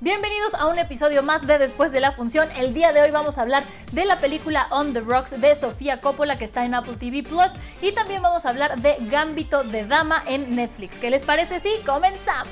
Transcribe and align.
Bienvenidos 0.00 0.54
a 0.54 0.68
un 0.68 0.78
episodio 0.78 1.24
más 1.24 1.44
de 1.44 1.58
Después 1.58 1.90
de 1.90 1.98
la 1.98 2.12
Función. 2.12 2.48
El 2.52 2.72
día 2.72 2.92
de 2.92 3.02
hoy 3.02 3.10
vamos 3.10 3.36
a 3.36 3.42
hablar 3.42 3.64
de 3.90 4.04
la 4.04 4.20
película 4.20 4.68
On 4.70 4.92
the 4.92 5.00
Rocks 5.00 5.40
de 5.40 5.56
Sofía 5.56 6.00
Coppola 6.00 6.38
que 6.38 6.44
está 6.44 6.64
en 6.64 6.74
Apple 6.74 6.94
TV 7.00 7.24
Plus 7.24 7.50
y 7.82 7.90
también 7.90 8.22
vamos 8.22 8.46
a 8.46 8.50
hablar 8.50 8.80
de 8.80 8.96
Gambito 9.10 9.64
de 9.64 9.86
Dama 9.86 10.22
en 10.28 10.54
Netflix. 10.54 10.98
¿Qué 10.98 11.10
les 11.10 11.22
parece 11.22 11.58
si 11.58 11.70
comenzamos? 11.84 12.48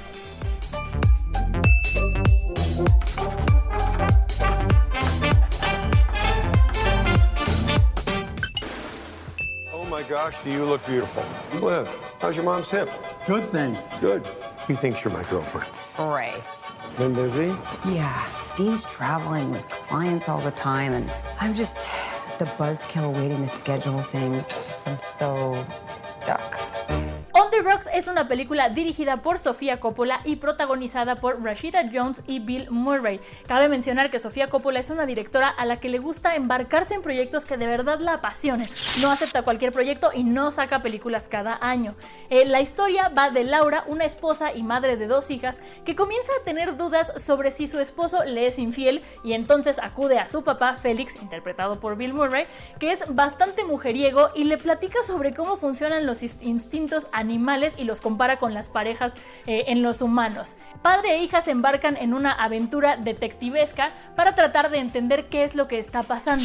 Oh 9.73 9.84
my 9.84 10.02
gosh, 10.02 10.34
do 10.45 10.51
you 10.51 10.65
look 10.65 10.84
beautiful. 10.84 11.23
Cliff, 11.60 11.88
how's 12.20 12.34
your 12.34 12.45
mom's 12.45 12.68
hip? 12.68 12.88
Good 13.26 13.50
things. 13.50 13.88
Good. 14.00 14.24
He 14.68 14.74
thinks 14.74 15.02
you're 15.02 15.12
my 15.12 15.24
girlfriend. 15.24 15.68
Bryce. 15.96 16.70
Been 16.96 17.12
busy? 17.12 17.46
Yeah, 17.84 18.28
Dean's 18.56 18.84
traveling 18.84 19.51
with 19.51 19.68
clients 19.68 20.28
all 20.28 20.40
the 20.40 20.52
time, 20.52 20.92
and 20.92 21.10
I'm 21.40 21.52
just 21.52 21.88
the 22.38 22.45
buzzkill 22.45 23.12
waiting 23.12 23.42
to 23.42 23.48
schedule 23.48 24.01
things. 24.01 24.46
Just, 24.46 24.86
I'm 24.86 25.01
so 25.01 25.66
stuck. 25.98 26.54
Rocks 27.66 27.88
es 27.92 28.06
una 28.06 28.28
película 28.28 28.68
dirigida 28.68 29.16
por 29.16 29.40
Sofía 29.40 29.80
Coppola 29.80 30.20
y 30.24 30.36
protagonizada 30.36 31.16
por 31.16 31.42
Rashida 31.42 31.90
Jones 31.92 32.23
y 32.28 32.38
Bill 32.38 32.70
Murray. 32.70 33.20
Cabe 33.48 33.68
mencionar 33.68 34.08
que 34.08 34.20
Sofía 34.20 34.48
Coppola 34.48 34.78
es 34.78 34.88
una 34.88 35.04
directora 35.04 35.48
a 35.48 35.66
la 35.66 35.80
que 35.80 35.88
le 35.88 35.98
gusta 35.98 36.36
embarcarse 36.36 36.95
en 36.95 37.02
proyectos 37.02 37.45
que 37.45 37.56
de 37.56 37.66
verdad 37.66 37.98
la 37.98 38.14
apasionen. 38.14 38.68
No 39.02 39.10
acepta 39.10 39.42
cualquier 39.42 39.73
proyecto 39.73 40.10
y 40.14 40.23
no 40.23 40.52
saca 40.52 40.80
películas 40.80 41.26
cada 41.26 41.58
año. 41.60 41.96
Eh, 42.30 42.45
la 42.45 42.60
historia 42.60 43.08
va 43.08 43.30
de 43.30 43.42
Laura, 43.42 43.82
una 43.88 44.04
esposa 44.04 44.54
y 44.54 44.62
madre 44.62 44.96
de 44.96 45.08
dos 45.08 45.32
hijas, 45.32 45.58
que 45.84 45.96
comienza 45.96 46.30
a 46.40 46.45
tener 46.45 46.76
dudas 46.76 47.12
sobre 47.20 47.51
si 47.51 47.66
su 47.66 47.80
esposo 47.80 48.24
le 48.24 48.46
es 48.46 48.60
infiel 48.60 49.02
y 49.24 49.32
entonces 49.32 49.80
acude 49.82 50.20
a 50.20 50.28
su 50.28 50.45
papá, 50.45 50.74
Félix, 50.74 51.20
interpretado 51.20 51.80
por 51.80 51.96
Bill 51.96 52.14
Murray, 52.14 52.46
que 52.78 52.92
es 52.92 53.12
bastante 53.12 53.64
mujeriego 53.64 54.30
y 54.36 54.45
le 54.45 54.56
platica 54.56 55.02
sobre 55.04 55.34
cómo 55.34 55.56
funcionan 55.56 56.06
los 56.06 56.23
instintos 56.23 57.08
animales 57.10 57.55
y 57.76 57.85
los 57.85 58.01
compara 58.01 58.38
con 58.38 58.54
las 58.54 58.68
parejas 58.68 59.15
eh, 59.46 59.65
en 59.68 59.82
los 59.82 60.02
humanos. 60.02 60.57
Padre 60.82 61.15
e 61.15 61.23
hija 61.23 61.40
se 61.43 61.51
embarcan 61.51 61.96
en 61.96 62.15
una 62.15 62.32
aventura 62.32 62.96
detectivesca 62.96 63.93
para 64.15 64.34
tratar 64.34 64.71
de 64.71 64.78
entender 64.78 65.26
qué 65.28 65.44
es 65.44 65.54
lo 65.54 65.69
que 65.69 65.78
está 65.78 66.03
pasando. 66.03 66.44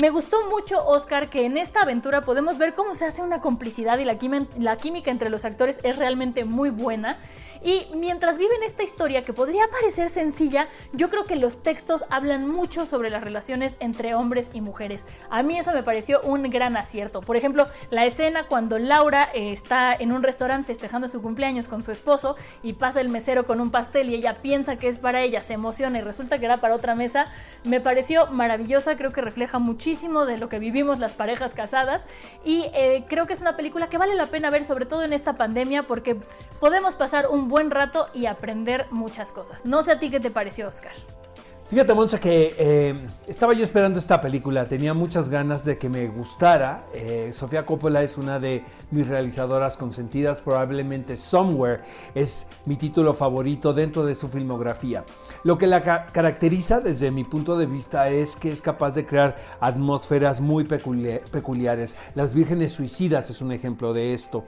Me 0.00 0.10
gustó 0.10 0.48
mucho, 0.48 0.86
Oscar, 0.86 1.28
que 1.28 1.44
en 1.44 1.56
esta 1.56 1.82
aventura 1.82 2.22
podemos 2.22 2.58
ver 2.58 2.74
cómo 2.74 2.94
se 2.94 3.04
hace 3.04 3.22
una 3.22 3.40
complicidad 3.40 3.98
y 3.98 4.04
la, 4.04 4.76
química 4.76 5.10
entre 5.10 5.28
los 5.28 5.44
actores 5.44 5.80
es 5.82 5.96
realmente 5.96 6.44
muy 6.44 6.70
buena. 6.70 7.18
Y 7.64 7.86
mientras 7.94 8.38
viven 8.38 8.62
esta 8.64 8.82
historia 8.82 9.24
que 9.24 9.32
podría 9.32 9.68
parecer 9.68 10.10
sencilla, 10.10 10.68
yo 10.92 11.08
creo 11.10 11.24
que 11.24 11.36
los 11.36 11.62
textos 11.62 12.04
hablan 12.10 12.48
mucho 12.48 12.86
sobre 12.86 13.10
las 13.10 13.22
relaciones 13.22 13.76
entre 13.78 14.14
hombres 14.14 14.50
y 14.52 14.60
mujeres. 14.60 15.06
A 15.30 15.42
mí 15.42 15.58
eso 15.58 15.72
me 15.72 15.82
pareció 15.82 16.20
un 16.22 16.42
gran 16.50 16.76
acierto. 16.76 17.20
Por 17.20 17.36
ejemplo, 17.36 17.68
la 17.90 18.04
escena 18.04 18.46
cuando 18.48 18.78
Laura 18.78 19.28
eh, 19.32 19.52
está 19.52 19.94
en 19.94 20.12
un 20.12 20.22
restaurante 20.22 20.66
festejando 20.66 21.08
su 21.08 21.22
cumpleaños 21.22 21.68
con 21.68 21.82
su 21.82 21.92
esposo 21.92 22.36
y 22.62 22.72
pasa 22.72 23.00
el 23.00 23.08
mesero 23.08 23.46
con 23.46 23.60
un 23.60 23.70
pastel 23.70 24.10
y 24.10 24.14
ella 24.14 24.36
piensa 24.42 24.76
que 24.76 24.88
es 24.88 24.98
para 24.98 25.22
ella, 25.22 25.42
se 25.42 25.54
emociona 25.54 25.98
y 25.98 26.02
resulta 26.02 26.38
que 26.38 26.46
era 26.46 26.56
para 26.56 26.74
otra 26.74 26.94
mesa, 26.94 27.26
me 27.64 27.80
pareció 27.80 28.26
maravillosa, 28.28 28.96
creo 28.96 29.12
que 29.12 29.20
refleja 29.20 29.58
muchísimo 29.58 30.26
de 30.26 30.36
lo 30.36 30.48
que 30.48 30.58
vivimos 30.58 30.98
las 30.98 31.12
parejas 31.12 31.54
casadas 31.54 32.02
y 32.44 32.64
eh, 32.74 33.04
creo 33.08 33.26
que 33.26 33.34
es 33.34 33.40
una 33.40 33.56
película 33.56 33.88
que 33.88 33.98
vale 33.98 34.14
la 34.14 34.26
pena 34.26 34.50
ver 34.50 34.64
sobre 34.64 34.86
todo 34.86 35.04
en 35.04 35.12
esta 35.12 35.34
pandemia 35.34 35.84
porque 35.84 36.16
podemos 36.58 36.94
pasar 36.94 37.28
un 37.28 37.48
buen 37.52 37.70
rato 37.70 38.08
y 38.14 38.24
aprender 38.24 38.86
muchas 38.90 39.30
cosas. 39.30 39.66
No 39.66 39.82
sé 39.82 39.92
a 39.92 39.98
ti 39.98 40.10
qué 40.10 40.20
te 40.20 40.30
pareció, 40.30 40.68
Oscar. 40.68 40.92
Fíjate, 41.72 41.94
Monza, 41.94 42.20
que 42.20 42.54
eh, 42.58 42.94
estaba 43.26 43.54
yo 43.54 43.64
esperando 43.64 43.98
esta 43.98 44.20
película, 44.20 44.66
tenía 44.66 44.92
muchas 44.92 45.30
ganas 45.30 45.64
de 45.64 45.78
que 45.78 45.88
me 45.88 46.06
gustara. 46.06 46.84
Eh, 46.92 47.30
Sofía 47.32 47.64
Coppola 47.64 48.02
es 48.02 48.18
una 48.18 48.38
de 48.38 48.62
mis 48.90 49.08
realizadoras 49.08 49.78
consentidas, 49.78 50.42
probablemente 50.42 51.16
Somewhere 51.16 51.80
es 52.14 52.46
mi 52.66 52.76
título 52.76 53.14
favorito 53.14 53.72
dentro 53.72 54.04
de 54.04 54.14
su 54.14 54.28
filmografía. 54.28 55.06
Lo 55.44 55.56
que 55.56 55.66
la 55.66 55.82
ca- 55.82 56.08
caracteriza 56.12 56.80
desde 56.80 57.10
mi 57.10 57.24
punto 57.24 57.56
de 57.56 57.64
vista 57.64 58.10
es 58.10 58.36
que 58.36 58.52
es 58.52 58.60
capaz 58.60 58.90
de 58.94 59.06
crear 59.06 59.34
atmósferas 59.58 60.42
muy 60.42 60.64
peculia- 60.64 61.22
peculiares. 61.30 61.96
Las 62.14 62.34
Vírgenes 62.34 62.72
Suicidas 62.72 63.30
es 63.30 63.40
un 63.40 63.50
ejemplo 63.50 63.94
de 63.94 64.12
esto. 64.12 64.44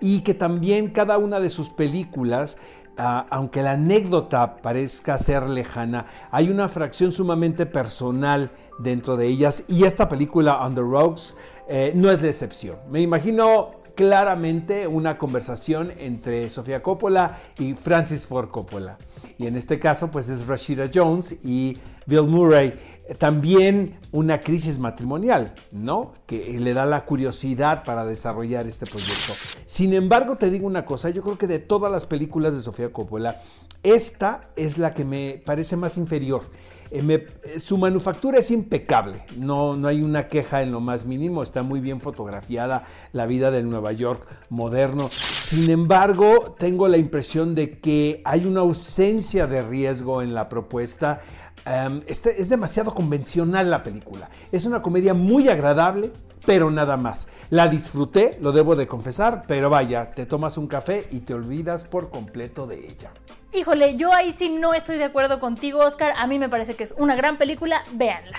Y 0.00 0.20
que 0.20 0.32
también 0.32 0.90
cada 0.92 1.18
una 1.18 1.40
de 1.40 1.50
sus 1.50 1.70
películas 1.70 2.56
Ah, 3.00 3.26
aunque 3.30 3.62
la 3.62 3.72
anécdota 3.72 4.56
parezca 4.56 5.18
ser 5.18 5.48
lejana, 5.48 6.06
hay 6.32 6.50
una 6.50 6.68
fracción 6.68 7.12
sumamente 7.12 7.64
personal 7.64 8.50
dentro 8.80 9.16
de 9.16 9.28
ellas 9.28 9.62
y 9.68 9.84
esta 9.84 10.08
película 10.08 10.66
On 10.66 10.74
the 10.74 10.80
Rocks 10.80 11.36
eh, 11.68 11.92
no 11.94 12.10
es 12.10 12.20
de 12.20 12.30
excepción. 12.30 12.76
Me 12.90 13.00
imagino 13.00 13.70
claramente 13.94 14.88
una 14.88 15.16
conversación 15.16 15.92
entre 16.00 16.48
Sofía 16.50 16.82
Coppola 16.82 17.38
y 17.60 17.74
Francis 17.74 18.26
Ford 18.26 18.48
Coppola. 18.48 18.98
Y 19.38 19.46
en 19.46 19.56
este 19.56 19.78
caso 19.78 20.10
pues 20.10 20.28
es 20.28 20.48
Rashida 20.48 20.90
Jones 20.92 21.36
y 21.44 21.78
Bill 22.06 22.24
Murray. 22.24 22.97
También 23.16 23.98
una 24.12 24.40
crisis 24.40 24.78
matrimonial, 24.78 25.54
¿no? 25.72 26.12
Que 26.26 26.58
le 26.60 26.74
da 26.74 26.84
la 26.84 27.04
curiosidad 27.04 27.84
para 27.84 28.04
desarrollar 28.04 28.66
este 28.66 28.84
proyecto. 28.84 29.32
Sin 29.64 29.94
embargo, 29.94 30.36
te 30.36 30.50
digo 30.50 30.66
una 30.66 30.84
cosa, 30.84 31.08
yo 31.10 31.22
creo 31.22 31.38
que 31.38 31.46
de 31.46 31.58
todas 31.58 31.90
las 31.90 32.04
películas 32.04 32.54
de 32.54 32.62
Sofía 32.62 32.92
Coppola, 32.92 33.40
esta 33.82 34.42
es 34.56 34.76
la 34.78 34.92
que 34.92 35.04
me 35.04 35.40
parece 35.44 35.76
más 35.76 35.96
inferior. 35.96 36.42
Eh, 36.90 37.26
eh, 37.44 37.60
su 37.60 37.76
manufactura 37.76 38.38
es 38.38 38.50
impecable, 38.50 39.22
no, 39.36 39.76
no 39.76 39.88
hay 39.88 40.00
una 40.00 40.28
queja 40.28 40.62
en 40.62 40.70
lo 40.70 40.80
más 40.80 41.04
mínimo, 41.04 41.42
está 41.42 41.62
muy 41.62 41.80
bien 41.80 42.00
fotografiada 42.00 42.86
la 43.12 43.26
vida 43.26 43.50
del 43.50 43.68
Nueva 43.68 43.92
York 43.92 44.26
moderno. 44.48 45.06
Sin 45.08 45.70
embargo, 45.70 46.56
tengo 46.58 46.88
la 46.88 46.96
impresión 46.96 47.54
de 47.54 47.78
que 47.78 48.22
hay 48.24 48.46
una 48.46 48.60
ausencia 48.60 49.46
de 49.46 49.62
riesgo 49.62 50.22
en 50.22 50.34
la 50.34 50.48
propuesta. 50.48 51.20
Um, 51.66 52.02
este- 52.06 52.40
es 52.40 52.48
demasiado 52.48 52.94
convencional 52.94 53.70
la 53.70 53.82
película. 53.82 54.30
Es 54.52 54.64
una 54.64 54.80
comedia 54.80 55.12
muy 55.12 55.48
agradable, 55.48 56.10
pero 56.46 56.70
nada 56.70 56.96
más. 56.96 57.28
La 57.50 57.68
disfruté, 57.68 58.38
lo 58.40 58.52
debo 58.52 58.74
de 58.76 58.86
confesar, 58.86 59.42
pero 59.46 59.68
vaya, 59.68 60.10
te 60.12 60.24
tomas 60.24 60.56
un 60.56 60.66
café 60.66 61.06
y 61.10 61.20
te 61.20 61.34
olvidas 61.34 61.84
por 61.84 62.10
completo 62.10 62.66
de 62.66 62.86
ella. 62.86 63.10
Híjole, 63.52 63.96
yo 63.96 64.12
ahí 64.14 64.32
sí 64.32 64.48
no 64.50 64.72
estoy 64.74 64.96
de 64.98 65.04
acuerdo 65.04 65.40
contigo, 65.40 65.80
Oscar. 65.80 66.12
A 66.16 66.26
mí 66.26 66.38
me 66.38 66.48
parece 66.48 66.74
que 66.74 66.84
es 66.84 66.94
una 66.96 67.16
gran 67.16 67.36
película, 67.38 67.82
véanla. 67.92 68.38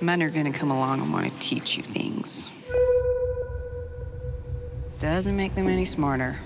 Men 0.00 0.22
are 0.22 0.30
gonna 0.30 0.52
come 0.52 0.72
along 0.72 1.00
and 1.00 1.12
want 1.14 1.26
to 1.26 1.32
teach 1.38 1.78
you 1.78 1.82
things. 1.94 2.50
Doesn't 4.98 5.34
make 5.36 5.54
them 5.54 5.68
any 5.68 5.86
smarter. 5.86 6.36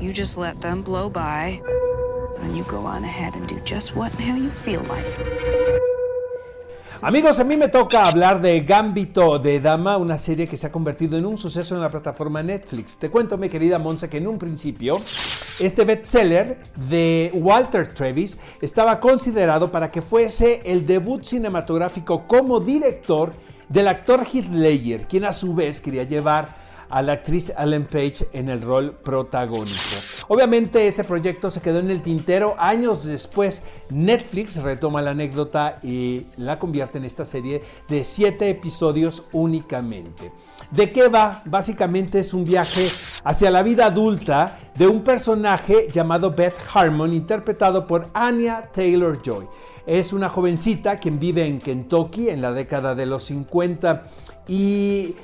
You 0.00 0.14
just 0.14 0.38
let 0.38 0.54
them 0.60 0.82
blow 0.82 1.10
by, 1.10 1.60
and 2.42 2.56
you 2.56 2.64
go 2.64 2.86
on 2.86 3.04
ahead 3.04 3.34
and 3.34 3.46
do 3.46 3.60
just 3.66 3.94
what 3.94 4.10
how 4.12 4.34
you 4.34 4.48
feel 4.48 4.80
like. 4.88 5.04
Amigos, 7.02 7.38
a 7.38 7.44
mí 7.44 7.58
me 7.58 7.68
toca 7.68 8.06
hablar 8.06 8.40
de 8.40 8.60
Gambito 8.60 9.38
de 9.38 9.60
Dama, 9.60 9.98
una 9.98 10.16
serie 10.16 10.46
que 10.46 10.56
se 10.56 10.66
ha 10.66 10.72
convertido 10.72 11.18
en 11.18 11.26
un 11.26 11.36
suceso 11.36 11.74
en 11.74 11.82
la 11.82 11.90
plataforma 11.90 12.42
Netflix. 12.42 12.96
Te 12.98 13.10
cuento, 13.10 13.36
mi 13.36 13.50
querida 13.50 13.78
Monza, 13.78 14.08
que 14.08 14.16
en 14.16 14.26
un 14.26 14.38
principio 14.38 14.96
este 14.96 15.84
bestseller 15.84 16.58
de 16.88 17.30
Walter 17.34 17.86
Travis 17.86 18.38
estaba 18.62 18.98
considerado 19.00 19.70
para 19.70 19.90
que 19.90 20.00
fuese 20.00 20.62
el 20.64 20.86
debut 20.86 21.24
cinematográfico 21.24 22.26
como 22.26 22.58
director 22.58 23.32
del 23.68 23.86
actor 23.86 24.24
Heath 24.24 24.48
Ledger, 24.50 25.06
quien 25.06 25.26
a 25.26 25.34
su 25.34 25.54
vez 25.54 25.82
quería 25.82 26.04
llevar 26.04 26.59
a 26.90 27.02
la 27.02 27.12
actriz 27.12 27.52
Ellen 27.56 27.84
Page 27.84 28.28
en 28.32 28.48
el 28.48 28.60
rol 28.62 28.92
protagónico. 28.92 29.70
Obviamente 30.28 30.86
ese 30.86 31.04
proyecto 31.04 31.50
se 31.50 31.60
quedó 31.60 31.78
en 31.78 31.90
el 31.90 32.02
tintero. 32.02 32.54
Años 32.58 33.04
después 33.04 33.62
Netflix 33.90 34.56
retoma 34.56 35.02
la 35.02 35.10
anécdota 35.10 35.78
y 35.82 36.26
la 36.36 36.58
convierte 36.58 36.98
en 36.98 37.04
esta 37.04 37.24
serie 37.24 37.62
de 37.88 38.04
siete 38.04 38.50
episodios 38.50 39.22
únicamente. 39.32 40.32
¿De 40.70 40.92
qué 40.92 41.08
va? 41.08 41.42
Básicamente 41.46 42.20
es 42.20 42.34
un 42.34 42.44
viaje 42.44 42.88
hacia 43.24 43.50
la 43.50 43.62
vida 43.62 43.86
adulta 43.86 44.58
de 44.76 44.86
un 44.86 45.02
personaje 45.02 45.88
llamado 45.92 46.30
Beth 46.30 46.54
Harmon, 46.72 47.12
interpretado 47.12 47.86
por 47.86 48.08
Anya 48.14 48.70
Taylor 48.72 49.20
Joy. 49.20 49.46
Es 49.86 50.12
una 50.12 50.28
jovencita 50.28 51.00
quien 51.00 51.18
vive 51.18 51.46
en 51.46 51.58
Kentucky 51.58 52.28
en 52.28 52.40
la 52.40 52.52
década 52.52 52.94
de 52.94 53.06
los 53.06 53.24
50 53.24 54.04
y 54.46 55.16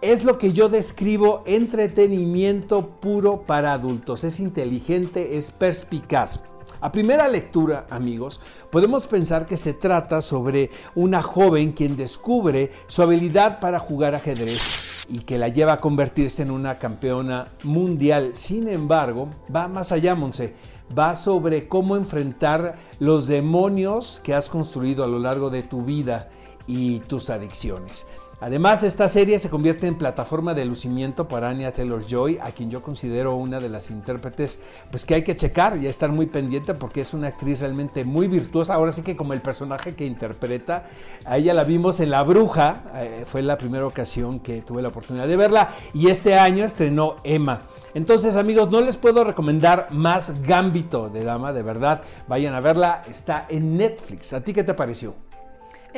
es 0.00 0.22
lo 0.24 0.38
que 0.38 0.52
yo 0.52 0.68
describo 0.68 1.42
entretenimiento 1.44 2.88
puro 3.00 3.42
para 3.42 3.72
adultos. 3.72 4.24
Es 4.24 4.38
inteligente, 4.38 5.36
es 5.36 5.50
perspicaz. 5.50 6.40
A 6.80 6.92
primera 6.92 7.26
lectura, 7.26 7.86
amigos, 7.90 8.40
podemos 8.70 9.06
pensar 9.06 9.46
que 9.46 9.56
se 9.56 9.74
trata 9.74 10.22
sobre 10.22 10.70
una 10.94 11.22
joven 11.22 11.72
quien 11.72 11.96
descubre 11.96 12.70
su 12.86 13.02
habilidad 13.02 13.58
para 13.58 13.80
jugar 13.80 14.14
ajedrez 14.14 15.04
y 15.08 15.20
que 15.20 15.38
la 15.38 15.48
lleva 15.48 15.72
a 15.72 15.78
convertirse 15.78 16.42
en 16.42 16.52
una 16.52 16.76
campeona 16.76 17.48
mundial. 17.64 18.30
Sin 18.34 18.68
embargo, 18.68 19.28
va 19.54 19.66
más 19.66 19.90
allá, 19.90 20.14
Monse. 20.14 20.54
Va 20.96 21.16
sobre 21.16 21.66
cómo 21.66 21.96
enfrentar 21.96 22.74
los 23.00 23.26
demonios 23.26 24.20
que 24.22 24.34
has 24.34 24.48
construido 24.48 25.02
a 25.02 25.08
lo 25.08 25.18
largo 25.18 25.50
de 25.50 25.64
tu 25.64 25.82
vida 25.82 26.28
y 26.68 27.00
tus 27.00 27.28
adicciones. 27.28 28.06
Además, 28.40 28.84
esta 28.84 29.08
serie 29.08 29.40
se 29.40 29.50
convierte 29.50 29.88
en 29.88 29.96
plataforma 29.96 30.54
de 30.54 30.64
lucimiento 30.64 31.26
para 31.26 31.48
Anya 31.48 31.72
Taylor-Joy, 31.72 32.38
a 32.40 32.52
quien 32.52 32.70
yo 32.70 32.82
considero 32.82 33.34
una 33.34 33.58
de 33.58 33.68
las 33.68 33.90
intérpretes 33.90 34.60
pues 34.92 35.04
que 35.04 35.16
hay 35.16 35.24
que 35.24 35.36
checar 35.36 35.76
y 35.76 35.88
estar 35.88 36.12
muy 36.12 36.26
pendiente 36.26 36.74
porque 36.74 37.00
es 37.00 37.14
una 37.14 37.28
actriz 37.28 37.58
realmente 37.58 38.04
muy 38.04 38.28
virtuosa. 38.28 38.74
Ahora 38.74 38.92
sí 38.92 39.02
que 39.02 39.16
como 39.16 39.32
el 39.32 39.40
personaje 39.40 39.96
que 39.96 40.06
interpreta, 40.06 40.86
a 41.24 41.36
ella 41.36 41.52
la 41.52 41.64
vimos 41.64 41.98
en 41.98 42.10
La 42.10 42.22
Bruja, 42.22 42.84
eh, 42.94 43.24
fue 43.26 43.42
la 43.42 43.58
primera 43.58 43.84
ocasión 43.84 44.38
que 44.38 44.62
tuve 44.62 44.82
la 44.82 44.88
oportunidad 44.88 45.26
de 45.26 45.36
verla 45.36 45.70
y 45.92 46.08
este 46.08 46.38
año 46.38 46.64
estrenó 46.64 47.16
Emma. 47.24 47.62
Entonces, 47.94 48.36
amigos, 48.36 48.70
no 48.70 48.80
les 48.80 48.96
puedo 48.96 49.24
recomendar 49.24 49.88
más 49.90 50.42
Gambito 50.42 51.08
de 51.08 51.24
Dama, 51.24 51.52
de 51.52 51.64
verdad. 51.64 52.02
Vayan 52.28 52.54
a 52.54 52.60
verla, 52.60 53.02
está 53.10 53.46
en 53.48 53.76
Netflix. 53.76 54.32
¿A 54.32 54.42
ti 54.42 54.52
qué 54.52 54.62
te 54.62 54.74
pareció? 54.74 55.27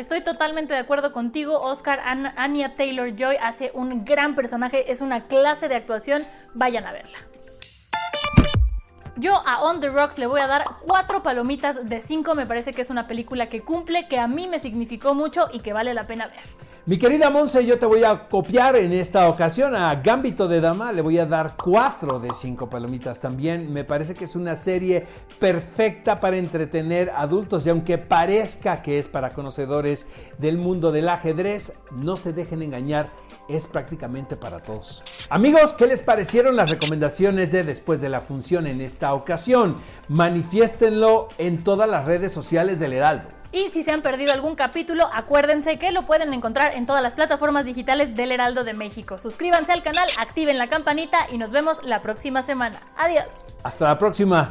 Estoy 0.01 0.23
totalmente 0.23 0.73
de 0.73 0.79
acuerdo 0.79 1.13
contigo, 1.13 1.61
Oscar. 1.61 2.01
Anya 2.01 2.75
Taylor 2.75 3.15
Joy 3.15 3.37
hace 3.39 3.71
un 3.75 4.07
gran 4.07 4.35
personaje, 4.35 4.91
es 4.91 5.03
una 5.03 5.27
clase 5.27 5.69
de 5.69 5.75
actuación. 5.75 6.25
Vayan 6.55 6.87
a 6.87 6.93
verla. 6.93 7.19
Yo 9.17 9.43
a 9.47 9.63
On 9.63 9.81
the 9.81 9.89
Rocks 9.89 10.19
le 10.19 10.27
voy 10.27 10.41
a 10.41 10.47
dar 10.47 10.65
cuatro 10.83 11.23
palomitas 11.23 11.89
de 11.89 12.01
cinco. 12.01 12.35
Me 12.35 12.47
parece 12.47 12.73
que 12.73 12.83
es 12.83 12.91
una 12.91 13.07
película 13.07 13.47
que 13.47 13.61
cumple, 13.61 14.09
que 14.09 14.19
a 14.19 14.27
mí 14.27 14.47
me 14.47 14.59
significó 14.59 15.15
mucho 15.15 15.49
y 15.53 15.61
que 15.61 15.73
vale 15.73 15.95
la 15.95 16.05
pena 16.05 16.27
ver. 16.27 16.71
Mi 16.87 16.99
querida 16.99 17.29
Monse, 17.29 17.67
yo 17.67 17.79
te 17.79 17.85
voy 17.85 18.05
a 18.05 18.29
copiar 18.29 18.75
en 18.75 18.93
esta 18.93 19.29
ocasión 19.29 19.75
a 19.75 19.95
Gambito 19.97 20.49
de 20.49 20.63
Dama. 20.63 20.93
Le 20.93 21.03
voy 21.03 21.19
a 21.19 21.27
dar 21.27 21.55
4 21.63 22.21
de 22.21 22.33
5 22.33 22.71
palomitas 22.71 23.21
también. 23.21 23.73
Me 23.73 23.85
parece 23.85 24.15
que 24.15 24.25
es 24.25 24.35
una 24.35 24.57
serie 24.57 25.07
perfecta 25.39 26.19
para 26.19 26.39
entretener 26.39 27.11
adultos 27.15 27.67
y 27.67 27.71
aunque 27.71 27.99
parezca 27.99 28.81
que 28.81 28.99
es 28.99 29.09
para 29.09 29.31
conocedores 29.31 30.07
del 30.39 30.57
mundo 30.57 30.91
del 30.91 31.11
ajedrez, 31.11 31.75
no 31.93 32.17
se 32.17 32.33
dejen 32.33 32.63
engañar, 32.63 33.11
es 33.49 33.67
prácticamente 33.67 34.37
para 34.37 34.61
todos. 34.61 35.20
Amigos, 35.33 35.75
¿qué 35.75 35.87
les 35.87 36.03
parecieron 36.03 36.57
las 36.57 36.71
recomendaciones 36.71 37.53
de 37.53 37.63
después 37.63 38.01
de 38.01 38.09
la 38.09 38.21
función 38.21 38.67
en 38.67 38.81
esta 38.81 39.15
ocasión? 39.15 39.77
Manifiéstenlo 40.09 41.29
en 41.39 41.63
todas 41.63 41.89
las 41.89 42.05
redes 42.05 42.33
sociales 42.33 42.81
del 42.81 42.95
Heraldo. 42.95 43.29
Y 43.53 43.69
si 43.71 43.85
se 43.85 43.93
han 43.93 44.03
perdido 44.03 44.33
algún 44.33 44.57
capítulo, 44.57 45.09
acuérdense 45.13 45.79
que 45.79 45.93
lo 45.93 46.05
pueden 46.05 46.35
encontrar 46.35 46.75
en 46.75 46.85
todas 46.85 47.01
las 47.01 47.15
plataformas 47.15 47.65
digitales 47.65 48.17
del 48.17 48.33
Heraldo 48.33 48.65
de 48.65 48.75
México. 48.75 49.21
Suscríbanse 49.21 49.71
al 49.71 49.85
canal, 49.85 50.09
activen 50.19 50.59
la 50.59 50.69
campanita 50.69 51.19
y 51.31 51.39
nos 51.39 51.53
vemos 51.53 51.79
la 51.85 52.03
próxima 52.03 52.43
semana. 52.43 52.81
Adiós. 52.97 53.29
Hasta 53.63 53.85
la 53.85 53.99
próxima. 54.01 54.51